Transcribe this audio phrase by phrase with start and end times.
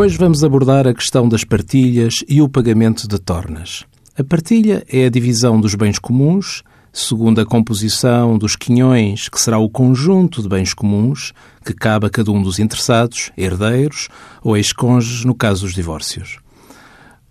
[0.00, 3.84] Hoje vamos abordar a questão das partilhas e o pagamento de tornas.
[4.18, 9.58] A partilha é a divisão dos bens comuns, segundo a composição dos quinhões, que será
[9.58, 14.08] o conjunto de bens comuns que cabe a cada um dos interessados, herdeiros
[14.42, 16.38] ou ex-cônjuges no caso dos divórcios.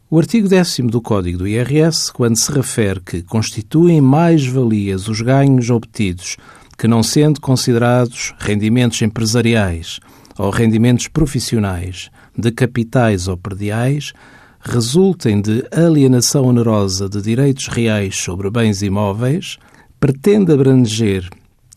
[0.08, 5.72] O artigo 10 do Código do IRS, quando se refere que constituem mais-valias os ganhos
[5.72, 6.38] obtidos
[6.78, 10.00] que não sendo considerados rendimentos empresariais
[10.40, 14.14] ou rendimentos profissionais de capitais ou perdiais,
[14.62, 19.58] resultem de alienação onerosa de direitos reais sobre bens imóveis,
[20.00, 21.30] pretende abranger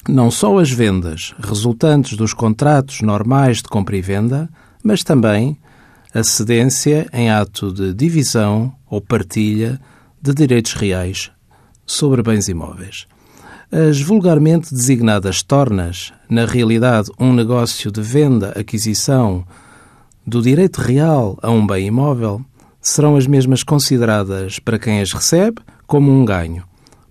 [0.08, 4.48] não só as vendas resultantes dos contratos normais de compra e venda,
[4.82, 5.58] mas também
[6.14, 9.80] a cedência em ato de divisão ou partilha
[10.20, 11.32] de direitos reais
[11.84, 13.08] sobre bens imóveis.
[13.74, 19.46] As vulgarmente designadas tornas, na realidade um negócio de venda-aquisição
[20.26, 22.44] do direito real a um bem imóvel,
[22.82, 26.64] serão as mesmas consideradas para quem as recebe como um ganho,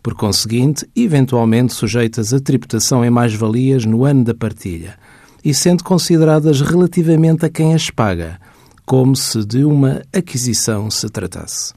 [0.04, 5.00] por conseguinte, eventualmente sujeitas a tributação em mais-valias no ano da partilha,
[5.44, 8.39] e sendo consideradas relativamente a quem as paga,
[8.86, 11.73] como se de uma aquisição se tratasse.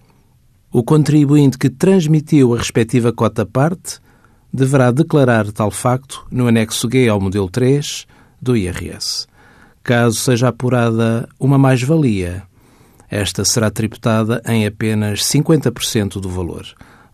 [0.70, 4.04] O contribuinte que transmitiu a respectiva cota-parte
[4.54, 8.06] deverá declarar tal facto no anexo G ao modelo 3
[8.40, 9.26] do IRS.
[9.82, 12.44] Caso seja apurada uma mais-valia,
[13.10, 16.64] esta será tributada em apenas 50% do valor.